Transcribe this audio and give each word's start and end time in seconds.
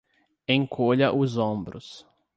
Encolha 0.47 1.13
os 1.15 1.37
ombros 1.37 2.07